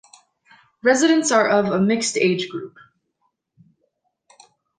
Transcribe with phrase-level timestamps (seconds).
[0.81, 2.75] Residents are of a mixed age group.